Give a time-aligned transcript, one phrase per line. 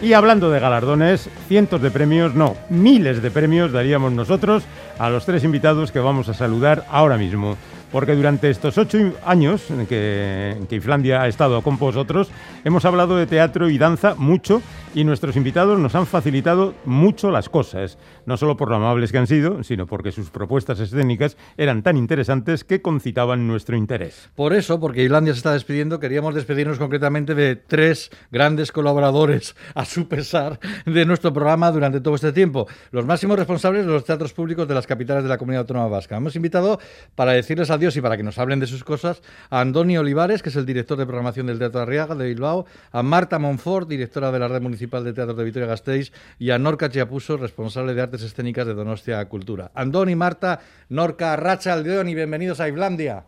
[0.00, 4.62] Y hablando de galardones, cientos de premios, no, miles de premios daríamos nosotros
[4.98, 7.56] a los tres invitados que vamos a saludar ahora mismo.
[7.90, 12.28] Porque durante estos ocho años en que, Islandia ha estado con vosotros,
[12.64, 14.60] hemos hablado de teatro y danza mucho
[14.94, 19.18] y nuestros invitados nos han facilitado mucho las cosas, no solo por lo amables que
[19.18, 24.28] han sido, sino porque sus propuestas escénicas eran tan interesantes que concitaban nuestro interés.
[24.34, 29.84] Por eso, porque Islandia se está despidiendo, queríamos despedirnos concretamente de tres grandes colaboradores, a
[29.84, 34.32] su pesar, de nuestro programa durante todo este tiempo, los máximos responsables de los teatros
[34.32, 36.16] públicos de las capitales de la Comunidad Autónoma Vasca.
[36.16, 36.78] Hemos invitado
[37.14, 40.48] para decirles adiós y para que nos hablen de sus cosas a Andoni Olivares, que
[40.48, 44.38] es el director de programación del Teatro Arriaga de Bilbao, a Marta Monfort, directora de
[44.38, 48.66] la Red Municipal de Teatro de Vitoria-Gasteiz, y a Norca Chiapuso, responsable de Artes Escénicas
[48.66, 49.70] de Donostia Cultura.
[49.74, 53.24] Andón y Marta, Norca, Racha, Aldeón y bienvenidos a Islandia.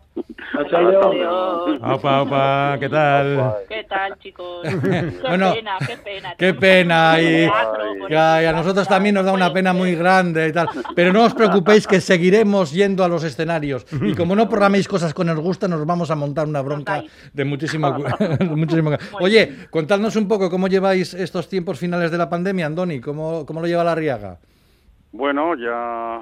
[1.83, 3.57] Opa, opa, ¿qué tal?
[3.69, 4.63] ¿Qué tal, chicos?
[4.67, 6.35] Qué pena, qué pena.
[6.39, 7.21] Qué pena.
[7.21, 10.71] Y, a nosotros también nos da una pena muy grande y tal.
[10.95, 13.85] Pero no os preocupéis que seguiremos yendo a los escenarios.
[14.01, 17.45] Y como no programéis cosas con el gusto, nos vamos a montar una bronca de
[17.45, 17.95] muchísimo...
[18.41, 18.93] muchísimo...
[19.21, 23.01] Oye, contadnos un poco cómo lleváis estos tiempos finales de la pandemia, Andoni.
[23.01, 24.39] ¿Cómo, cómo lo lleva la Riaga?
[25.13, 26.21] Bueno, ya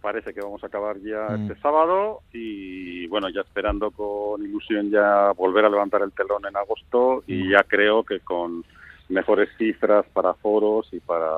[0.00, 1.42] parece que vamos a acabar ya mm.
[1.42, 6.56] este sábado y bueno, ya esperando con ilusión ya volver a levantar el telón en
[6.56, 7.50] agosto y mm.
[7.50, 8.64] ya creo que con
[9.08, 11.30] mejores cifras para foros y para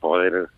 [0.00, 0.48] poder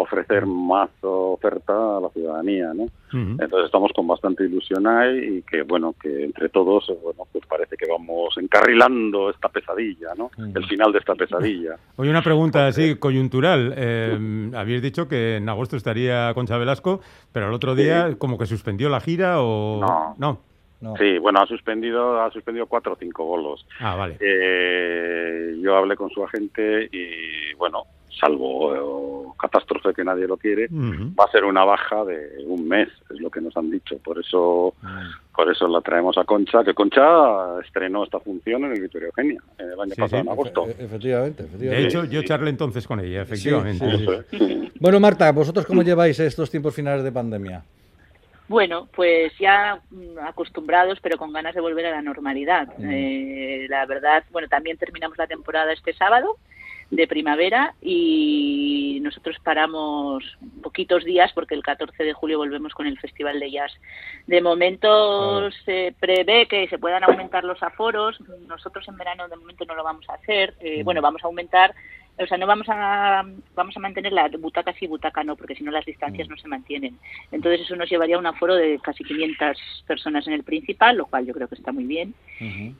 [0.00, 2.86] ofrecer más oferta a la ciudadanía, ¿no?
[3.10, 7.76] Entonces estamos con bastante ilusión ahí y que, bueno, que entre todos, bueno, pues parece
[7.76, 10.30] que vamos encarrilando esta pesadilla, ¿no?
[10.38, 11.76] El final de esta pesadilla.
[11.96, 13.74] Oye, una pregunta así coyuntural.
[13.76, 17.00] Eh, habéis dicho que en agosto estaría Concha Velasco,
[17.32, 19.80] pero el otro día como que suspendió la gira o...
[19.80, 20.16] No.
[20.80, 20.96] no.
[20.96, 23.66] Sí, bueno, ha suspendido, ha suspendido cuatro o cinco bolos.
[23.80, 24.16] Ah, vale.
[24.20, 31.24] Eh, yo hablé con su agente y, bueno, salvo catástrofe que nadie lo quiere, va
[31.24, 33.98] a ser una baja de un mes, es lo que nos han dicho.
[33.98, 34.74] Por eso,
[35.34, 39.40] por eso la traemos a Concha, que Concha estrenó esta función en el Victoria Eugenia
[39.58, 40.66] el año pasado, en agosto.
[40.66, 44.24] efectivamente, De hecho, yo charlé entonces con ella, efectivamente.
[44.80, 47.62] bueno, Marta, ¿vosotros cómo lleváis estos tiempos finales de pandemia?
[48.48, 52.68] Bueno, pues ya mm, acostumbrados, pero con ganas de volver a la normalidad.
[52.80, 56.38] Eh, la verdad, bueno, también terminamos la temporada este sábado
[56.90, 60.24] de primavera y nosotros paramos
[60.62, 63.72] poquitos días porque el 14 de julio volvemos con el Festival de Jazz.
[64.26, 69.64] De momento se prevé que se puedan aumentar los aforos, nosotros en verano de momento
[69.66, 71.74] no lo vamos a hacer, eh, bueno, vamos a aumentar
[72.18, 73.24] o sea, no vamos a
[73.54, 76.30] vamos a mantener la butaca sí, butaca no, porque si no las distancias mm.
[76.30, 76.98] no se mantienen.
[77.32, 81.06] Entonces eso nos llevaría a un aforo de casi 500 personas en el principal, lo
[81.06, 82.14] cual yo creo que está muy bien.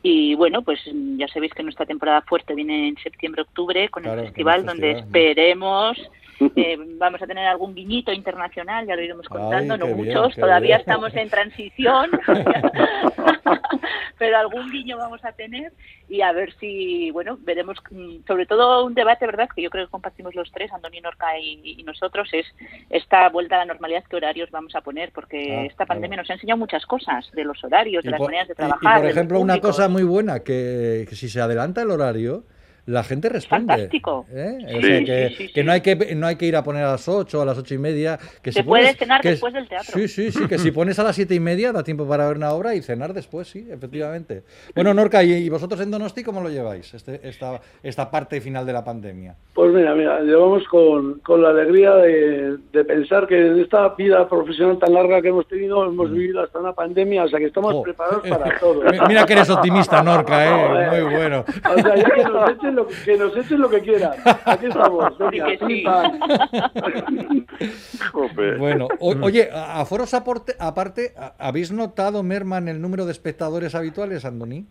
[0.03, 0.81] Y bueno, pues
[1.16, 5.98] ya sabéis que nuestra temporada fuerte viene en septiembre-octubre con el festival, donde esperemos
[6.41, 11.15] eh, vamos a tener algún guiñito internacional, ya lo iremos contando, no muchos, todavía estamos
[11.15, 12.10] en transición,
[14.19, 15.72] pero algún guiño vamos a tener
[16.09, 19.87] y a ver si, bueno, veremos, mm, sobre todo un debate, ¿verdad?, que yo creo
[19.87, 22.47] que compartimos los tres, Antonio Norca y, nosotros, es
[22.91, 26.31] esta vuelta a la normalidad, qué horarios vamos a poner, porque ah, esta pandemia nos
[26.31, 28.98] ha enseñado muchas cosas, de los horarios, de las maneras de trabajar.
[28.98, 32.44] Y, por ejemplo, una cosa muy buena, que si se adelanta el horario,
[32.88, 33.75] la gente responde.
[33.75, 34.26] Fantástico.
[34.32, 35.50] ¿eh?
[35.53, 37.59] que, no, hay que no hay que ir a poner a las 8 a las
[37.59, 38.19] ocho y media.
[38.41, 39.93] Que Se puede cenar después del teatro.
[39.99, 42.38] Sí, sí, sí, que si pones a las siete y media da tiempo para ver
[42.38, 44.43] una obra y cenar después, sí, efectivamente.
[44.75, 48.72] Bueno, Norca, ¿y vosotros en Donosti cómo lo lleváis, este, esta, esta parte final de
[48.72, 49.37] la pandemia?
[49.58, 54.28] Pues mira, mira llevamos con, con la alegría de, de, pensar que en esta vida
[54.28, 56.14] profesional tan larga que hemos tenido, hemos mm.
[56.14, 58.82] vivido hasta una pandemia, o sea que estamos preparados para todo.
[59.08, 60.91] Mira que eres optimista, Norca, ¿eh?
[61.02, 61.44] Muy bueno.
[61.48, 64.12] O sea, ya que nos echen que nos echen lo que quieran.
[64.44, 65.18] Aquí estamos.
[68.60, 74.68] bueno, oye, a foros aparte, ¿habéis notado merma en el número de espectadores habituales, Andoni?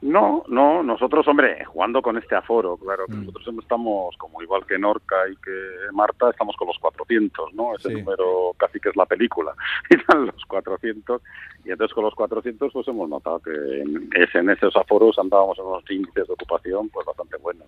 [0.00, 3.26] No, no, nosotros, hombre, jugando con este aforo, claro, mm.
[3.26, 5.50] nosotros estamos, como igual que Norca y que
[5.92, 7.74] Marta, estamos con los 400, ¿no?
[7.74, 9.54] Ese número casi que es la película,
[9.90, 11.20] y los 400,
[11.64, 15.64] y entonces con los 400 pues hemos notado que en, en esos aforos andábamos en
[15.64, 17.66] unos índices de ocupación pues bastante buenos.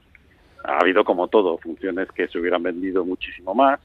[0.63, 3.81] Ha habido como todo, funciones que se hubieran vendido muchísimo más,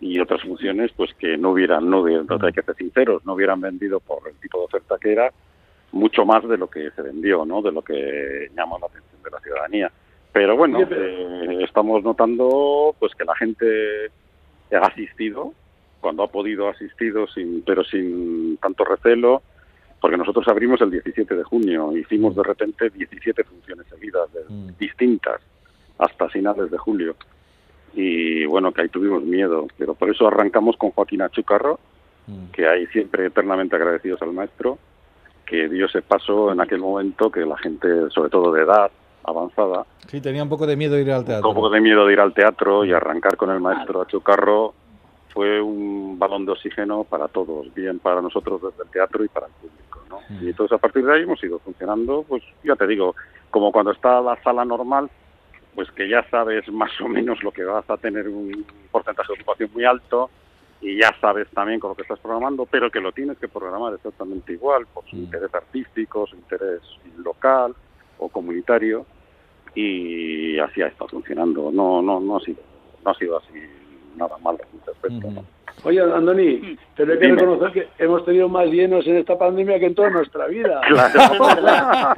[0.00, 2.44] y otras funciones pues que no hubieran, no hubieran, mm.
[2.44, 5.32] hay que ser sinceros, no hubieran vendido por el tipo de oferta que era,
[5.92, 7.62] mucho más de lo que se vendió, ¿no?
[7.62, 9.92] De lo que llamó la atención de la ciudadanía.
[10.32, 14.10] Pero bueno, eh, estamos notando pues que la gente
[14.72, 15.52] ha asistido
[16.00, 19.42] cuando ha podido asistido sin pero sin tanto recelo
[20.00, 24.70] porque nosotros abrimos el 17 de junio hicimos de repente 17 funciones seguidas mm.
[24.78, 25.40] distintas
[25.98, 27.16] hasta finales de julio.
[27.92, 31.78] Y bueno, que ahí tuvimos miedo, pero por eso arrancamos con Joaquín Achucarro,
[32.26, 32.50] mm.
[32.52, 34.78] que ahí siempre eternamente agradecidos al maestro,
[35.50, 38.88] que dio ese paso en aquel momento que la gente, sobre todo de edad
[39.24, 42.06] avanzada, sí tenía un poco de miedo de ir al teatro, un poco de miedo
[42.06, 44.74] de ir al teatro y arrancar con el maestro Achucarro
[45.34, 49.46] fue un balón de oxígeno para todos, bien para nosotros desde el teatro y para
[49.46, 50.00] el público.
[50.08, 50.20] ¿no?
[50.28, 50.44] Mm.
[50.44, 53.16] Y entonces a partir de ahí hemos ido funcionando, pues ya te digo,
[53.50, 55.10] como cuando está la sala normal,
[55.74, 59.40] pues que ya sabes más o menos lo que vas a tener un porcentaje de
[59.40, 60.30] ocupación muy alto
[60.80, 63.94] y ya sabes también con lo que estás programando, pero que lo tienes que programar
[63.94, 65.20] exactamente igual, por su mm.
[65.20, 66.80] interés artístico, su interés
[67.18, 67.74] local
[68.18, 69.04] o comunitario,
[69.74, 71.70] y así ha estado funcionando.
[71.70, 72.62] No, no, no ha sido,
[73.04, 73.60] no ha sido así
[74.16, 75.44] nada malo en ese aspecto.
[75.82, 79.86] Oye, Andoni, pero hay que reconocer que hemos tenido más llenos en esta pandemia que
[79.86, 80.80] en toda nuestra vida.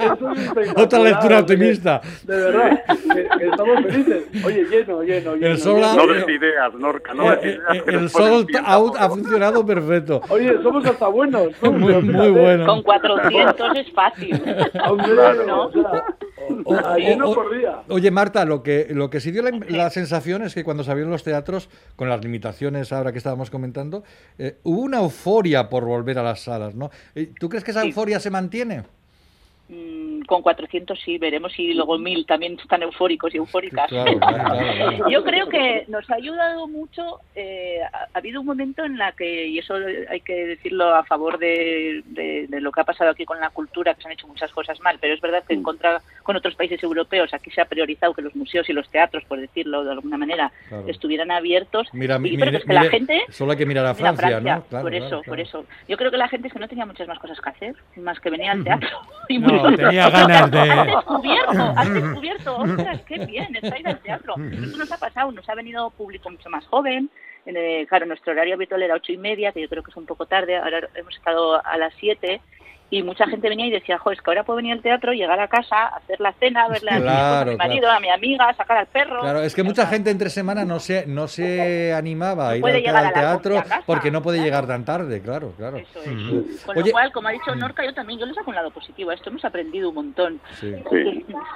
[0.76, 2.00] Otra lectura optimista.
[2.25, 2.82] De verdad,
[3.14, 4.25] que, estamos felices.
[4.44, 5.47] Oye, lleno, lleno, lleno.
[5.47, 7.87] El sol no des ideas, Norca, no des ideas.
[7.87, 10.20] El, sol out ha funcionado perfecto.
[10.29, 11.50] Oye, somos hasta buenos.
[11.62, 12.67] muy, muy buenos.
[12.67, 14.43] Con 400 es fácil.
[15.47, 15.70] ¿no?
[17.88, 21.10] Oye, Marta, lo que, lo que sí dio la, sensación es que cuando se abrieron
[21.10, 24.04] los teatros, con las limitaciones ahora que estábamos comentando,
[24.38, 26.90] eh, hubo una euforia por volver a las salas, ¿no?
[27.14, 28.84] Eh, ¿Tú crees que esa euforia se mantiene?
[29.72, 33.90] Mm, con 400 sí, veremos si luego 1000 también están eufóricos y eufóricas.
[35.10, 39.46] Yo creo que nos ha ayudado mucho, eh, ha, habido un momento en la que,
[39.46, 39.74] y eso
[40.10, 42.02] hay que decirlo a favor de,
[42.50, 44.98] lo que ha pasado aquí con la cultura, que se han hecho muchas cosas mal,
[45.00, 48.22] pero es verdad que en contra con otros países europeos aquí se ha priorizado que
[48.22, 50.52] los museos y los teatros, por decirlo de alguna manera,
[50.86, 51.88] estuvieran abiertos.
[51.94, 52.19] Mira,
[52.66, 53.22] la gente...
[53.30, 54.62] Solo hay que mirar a Francia, ¿no?
[54.64, 55.64] por eso, por eso.
[55.88, 58.20] Yo creo que la gente es que no tenía muchas más cosas que hacer, más
[58.20, 59.00] que venir al teatro.
[59.28, 59.38] y
[59.76, 60.61] tenía ganas de...
[60.61, 64.35] Has descubierto, has descubierto, ostras, qué bien, estáis al teatro.
[64.37, 67.11] Eso nos ha pasado, nos ha venido público mucho más joven,
[67.88, 70.26] claro, nuestro horario habitual era ocho y media, que yo creo que es un poco
[70.26, 72.41] tarde, ahora hemos estado a las siete,
[72.93, 75.41] y mucha gente venía y decía, jo, es que ahora puedo venir al teatro, llegar
[75.41, 79.23] a casa, hacer la cena, verle a, mi, marido, a mi amiga, sacar al perro.
[79.23, 83.15] Claro, es que mucha gente entre semana no se, no se animaba a ir al,
[83.15, 85.79] teatro porque no puede llegar tan tarde, claro, claro.
[85.79, 86.65] Eso es.
[86.67, 89.11] Con lo cual, como ha dicho Norca, yo también, yo le saco un lado positivo
[89.11, 90.39] a esto, hemos aprendido un montón.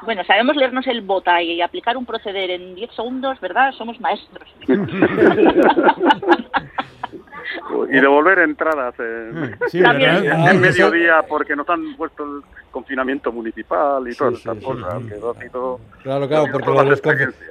[0.05, 3.73] Bueno, sabemos leernos el bota y aplicar un proceder en 10 segundos, ¿verdad?
[3.73, 4.49] Somos maestros.
[7.85, 14.15] y devolver entradas en, sí, en, mediodía porque nos han puesto el confinamiento municipal y
[14.15, 15.03] todas estas cosas.
[16.03, 17.03] claro, claro, porque lo de, los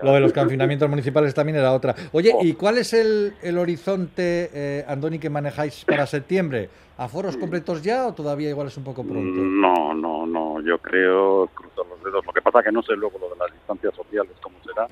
[0.04, 1.96] lo de, los confinamientos municipales también era otra.
[2.12, 2.58] Oye, ¿y oh.
[2.58, 6.70] cuál es el, el horizonte, eh, Andoni, que manejáis para septiembre?
[6.98, 9.42] ¿Aforos completos ya o todavía igual es un poco pronto?
[9.42, 12.26] No, no, no, yo creo, cruzo los dedos.
[12.26, 14.88] Lo que pasa es que no sé luego lo de las distancias sociales cómo será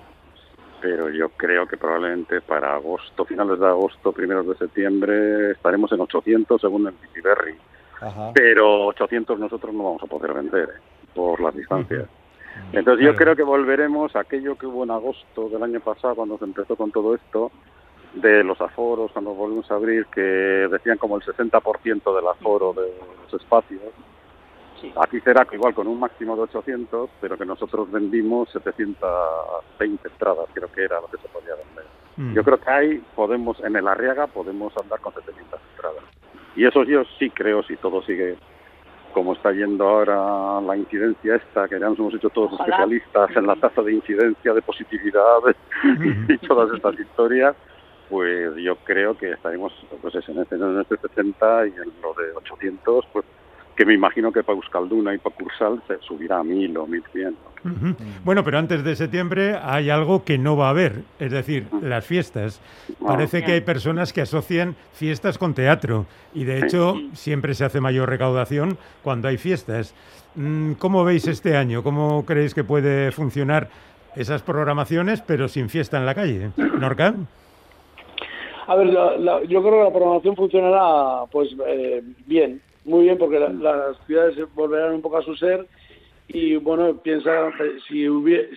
[0.83, 6.01] pero yo creo que probablemente para agosto, finales de agosto, primeros de septiembre, estaremos en
[6.01, 7.55] 800 según el Berry.
[8.33, 11.07] Pero 800 nosotros no vamos a poder vender ¿eh?
[11.15, 12.05] por las distancias.
[12.73, 16.37] Entonces yo creo que volveremos a aquello que hubo en agosto del año pasado cuando
[16.37, 17.49] se empezó con todo esto,
[18.15, 20.19] de los aforos, cuando volvimos a abrir, que
[20.69, 22.91] decían como el 60% del aforo de
[23.23, 23.79] los espacios
[24.95, 30.71] Aquí será igual con un máximo de 800, pero que nosotros vendimos 720 entradas, creo
[30.71, 31.85] que era lo que se podía vender.
[32.17, 32.33] Mm.
[32.33, 36.03] Yo creo que ahí podemos, en el Arriaga, podemos andar con 700 entradas.
[36.55, 38.37] Y eso yo sí creo, si todo sigue
[39.13, 43.45] como está yendo ahora la incidencia esta, que ya nos hemos hecho todos especialistas en
[43.45, 45.39] la tasa de incidencia, de positividad
[46.27, 47.55] y todas estas historias,
[48.09, 49.71] pues yo creo que estaremos
[50.01, 53.25] pues en, este, en este 60 y en lo de 800, pues
[53.75, 57.03] que me imagino que para Euskalduna y para Cursal se subirá a mil o mil
[57.11, 57.35] cien.
[58.25, 62.05] Bueno, pero antes de septiembre hay algo que no va a haber, es decir, las
[62.05, 62.61] fiestas.
[63.01, 63.05] Ah.
[63.07, 67.79] Parece que hay personas que asocian fiestas con teatro y de hecho siempre se hace
[67.79, 69.95] mayor recaudación cuando hay fiestas.
[70.35, 71.83] Mm, ¿Cómo veis este año?
[71.83, 73.69] ¿Cómo creéis que puede funcionar
[74.15, 76.49] esas programaciones pero sin fiesta en la calle?
[76.57, 77.15] ¿Norca?
[78.67, 83.97] A ver, yo creo que la programación funcionará pues eh, bien muy bien porque las
[84.05, 85.67] ciudades volverán un poco a su ser
[86.27, 87.51] y bueno, piensa,
[87.87, 88.07] si,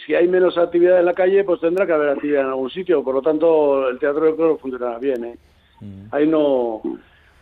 [0.06, 3.02] si hay menos actividad en la calle, pues tendrá que haber actividad en algún sitio,
[3.02, 5.25] por lo tanto el teatro yo creo que funcionará bien.
[5.25, 5.38] ¿eh?
[5.80, 6.02] Mm.
[6.12, 6.80] Ahí no,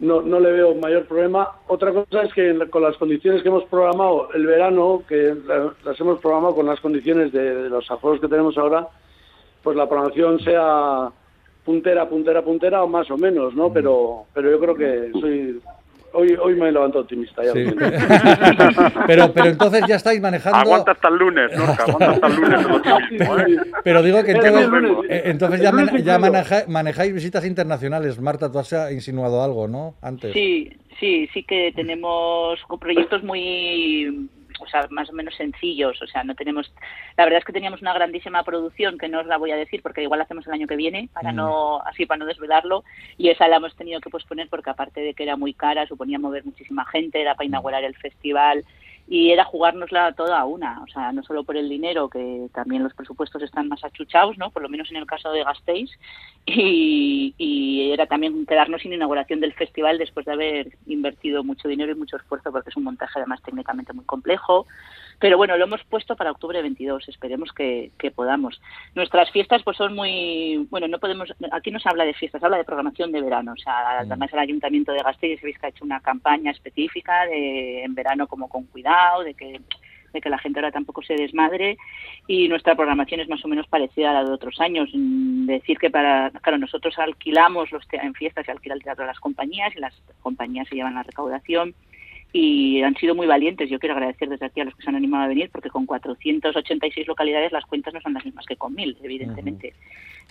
[0.00, 1.49] no, no le veo mayor problema.
[1.69, 5.35] Otra cosa es que con las condiciones que hemos programado el verano, que
[5.85, 8.88] las hemos programado con las condiciones de, los aforos que tenemos ahora,
[9.62, 11.11] pues la programación sea
[11.64, 13.69] puntera, puntera, puntera o más o menos, ¿no?
[13.69, 13.73] Mm.
[13.73, 15.61] Pero, pero yo creo que soy
[16.14, 17.42] hoy, hoy me levanto optimista.
[17.44, 17.64] Ya sí.
[19.06, 20.59] pero, pero entonces ya estáis manejando...
[20.59, 21.64] Aguanta hasta el lunes, ¿no?
[21.78, 22.66] Aguanta hasta el lunes
[23.49, 23.71] ¿eh?
[23.83, 24.68] Pero digo que entonces,
[25.09, 28.21] eh, entonces ya, ya maneja, manejáis visitas internacionales.
[28.21, 29.94] Marta, tú has insinuado algo, ¿no?
[30.00, 30.33] Antes.
[30.33, 34.28] Sí, sí, sí que tenemos proyectos muy
[34.61, 36.73] o sea, más o menos sencillos, o sea, no tenemos,
[37.17, 39.83] la verdad es que teníamos una grandísima producción que no os la voy a decir
[39.83, 41.37] porque igual la hacemos el año que viene, para mm.
[41.37, 42.85] no, así para no desvelarlo,
[43.17, 46.19] y esa la hemos tenido que posponer porque aparte de que era muy cara, suponía
[46.19, 48.65] mover muchísima gente, era para inaugurar el festival,
[49.07, 52.83] y era jugárnosla toda a una, o sea, no solo por el dinero, que también
[52.83, 54.51] los presupuestos están más achuchados, ¿no?
[54.51, 55.91] Por lo menos en el caso de Gasteiz,
[56.47, 57.54] y, y
[57.95, 62.17] era también quedarnos sin inauguración del festival después de haber invertido mucho dinero y mucho
[62.17, 64.67] esfuerzo, porque es un montaje además técnicamente muy complejo,
[65.19, 68.61] pero bueno, lo hemos puesto para octubre 22, esperemos que, podamos.
[68.95, 72.47] Nuestras fiestas pues son muy, bueno, no podemos, aquí no se habla de fiestas, se
[72.47, 74.13] habla de programación de verano, o sea, mm.
[74.13, 78.49] además el Ayuntamiento de Gasteiz que ha hecho una campaña específica de en verano como
[78.49, 79.61] con cuidado, de que
[80.14, 81.76] de que la gente ahora tampoco se desmadre
[82.26, 84.88] y nuestra programación es más o menos parecida a la de otros años.
[84.94, 89.09] Mm, decir que para, claro, nosotros alquilamos los en fiestas, se alquila el teatro a
[89.09, 91.75] las compañías y las compañías se llevan la recaudación
[92.37, 93.71] y han sido muy valientes.
[93.71, 95.87] Yo quiero agradecer desde aquí a los que se han animado a venir, porque con
[95.87, 99.73] 486 localidades las cuentas no son las mismas que con 1000, evidentemente.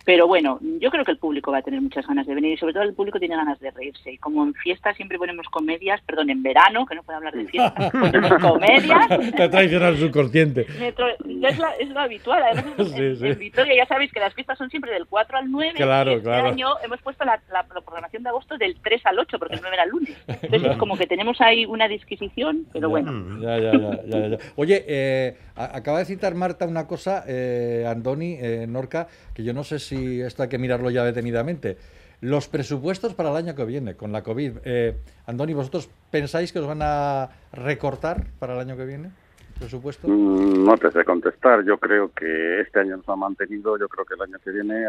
[0.06, 2.58] Pero bueno, yo creo que el público va a tener muchas ganas de venir y
[2.58, 4.12] sobre todo el público tiene ganas de reírse.
[4.12, 7.46] Y como en fiesta siempre ponemos comedias, perdón, en verano, que no puedo hablar de
[7.46, 9.08] fiesta, ponemos comedias.
[9.38, 10.62] Te traicionado el subconsciente.
[10.62, 12.44] Es, es, lo habitual.
[12.44, 15.74] Además, en, Vitoria ya sabéis que las fiestas son siempre del 4 al 9.
[15.76, 16.48] Claro, y este claro.
[16.50, 19.76] año hemos puesto la, la, programación de agosto del 3 al 8, porque el 9
[19.76, 20.18] era el lunes.
[20.28, 23.40] Entonces es como que tenemos ahí una disquisición, pero bueno.
[23.42, 23.72] Ya, ya,
[24.06, 29.44] ya, ya, Oye, eh, acaba de citar Marta una cosa, eh, Andoni, eh, Norca, que
[29.44, 31.78] yo no sé si esto hay que mirarlo ya detenidamente.
[32.22, 34.60] Los presupuestos para el año que viene, con la COVID.
[34.64, 34.96] Eh,
[35.26, 39.10] Andoni, ¿vosotros pensáis que os van a recortar para el año que viene?
[39.54, 40.08] Presupuesto?
[40.08, 41.64] No te sé contestar.
[41.66, 43.78] Yo creo que este año nos ha mantenido.
[43.78, 44.86] Yo creo que el año que viene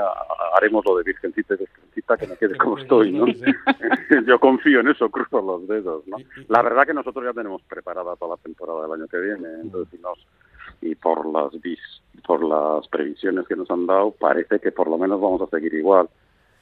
[0.57, 3.13] haremos lo de Virgencita y Virgencita, que me quede como estoy.
[3.13, 3.27] ¿no?
[4.27, 6.07] yo confío en eso, cruzo los dedos.
[6.07, 6.17] ¿no?
[6.49, 9.49] La verdad que nosotros ya tenemos preparada toda la temporada del año que viene.
[9.63, 10.01] Entonces,
[10.81, 11.53] y por las
[12.27, 15.75] por las previsiones que nos han dado, parece que por lo menos vamos a seguir
[15.75, 16.09] igual.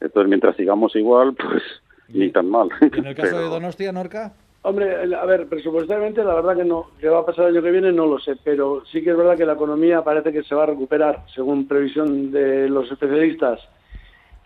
[0.00, 1.62] Entonces, mientras sigamos igual, pues
[2.09, 2.68] ni tan mal.
[2.80, 4.32] ¿En el caso de Donostia, Norca?
[4.64, 7.73] Hombre, a ver, presupuestalmente la verdad que no, que va a pasar el año que
[7.73, 10.54] viene no lo sé, pero sí que es verdad que la economía parece que se
[10.54, 13.59] va a recuperar, según previsión de los especialistas,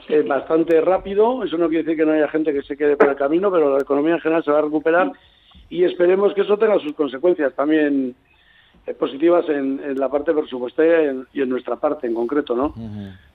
[0.09, 1.45] eh, bastante rápido.
[1.45, 3.75] Eso no quiere decir que no haya gente que se quede por el camino, pero
[3.75, 5.13] la economía en general se va a recuperar
[5.69, 8.15] y esperemos que eso tenga sus consecuencias también
[8.87, 12.73] eh, positivas en, la parte presupuestaria y en, nuestra parte en concreto, ¿no?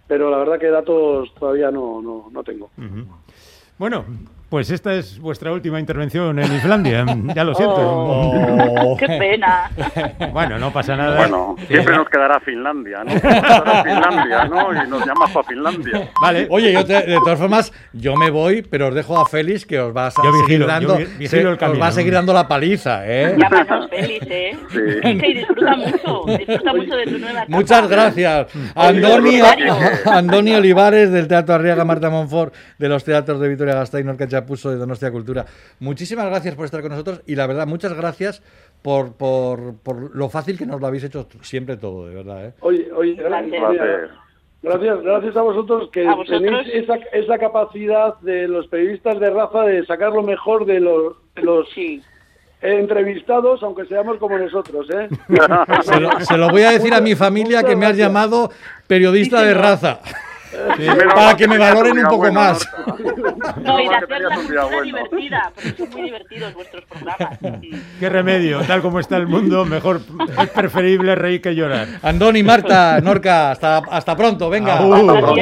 [0.07, 2.71] Pero la verdad que datos todavía no, no, no tengo.
[3.77, 4.03] Bueno,
[4.51, 7.05] pues esta es vuestra última intervención en Islandia.
[7.33, 7.75] Ya lo siento.
[7.77, 9.71] Oh, ¡Qué pena!
[10.33, 11.15] Bueno, no pasa nada.
[11.15, 13.13] Bueno, siempre nos quedará Finlandia, ¿no?
[13.13, 14.83] Nos quedará Finlandia, ¿no?
[14.83, 16.09] Y nos llamas para Finlandia.
[16.21, 16.47] Vale.
[16.49, 19.95] Oye, yo de todas formas, yo me voy, pero os dejo a Félix que os
[19.95, 23.37] va a seguir dando, os va a seguir dando la paliza, ¿eh?
[23.37, 24.57] Llámanos Félix, ¿eh?
[24.69, 25.17] Sí.
[25.17, 27.45] Que disfruta mucho, disfruta mucho de tu nueva etapa.
[27.47, 28.47] Muchas gracias.
[28.75, 29.39] Andoni,
[30.05, 34.05] Andoni Olivares del Teatro Arriaga Marta Monfort de los teatros de Vitoria Gasteiz,
[34.45, 35.45] Puso de Donostia Cultura.
[35.79, 38.41] Muchísimas gracias por estar con nosotros y la verdad, muchas gracias
[38.81, 42.45] por, por, por lo fácil que nos lo habéis hecho siempre todo, de verdad.
[42.45, 42.53] ¿eh?
[42.61, 43.61] Oye, oye, gracias.
[44.63, 49.83] Gracias, gracias a vosotros que tenéis esa, esa capacidad de los periodistas de raza de
[49.87, 51.67] sacar lo mejor de los, los
[52.61, 54.87] entrevistados, aunque seamos como nosotros.
[54.91, 55.09] ¿eh?
[56.27, 58.51] se, lo, voy a decir a mi familia que me has llamado
[58.85, 59.99] periodista de raza
[61.13, 62.67] para que me valoren un poco más.
[63.61, 67.39] No, y de hacer la cultura divertida, porque son muy divertidos vuestros programas.
[67.99, 70.01] Qué remedio, tal como está el mundo, mejor
[70.41, 71.87] es preferible reír que llorar.
[72.01, 74.73] Andoni, Marta, Norca, hasta, hasta pronto, venga.
[74.73, 75.35] Hasta pronto,